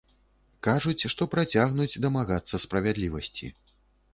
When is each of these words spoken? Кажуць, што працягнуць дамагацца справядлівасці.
Кажуць, 0.67 1.09
што 1.13 1.27
працягнуць 1.35 1.99
дамагацца 2.07 2.61
справядлівасці. 2.65 3.53